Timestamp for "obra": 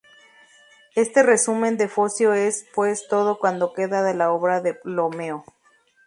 4.31-4.59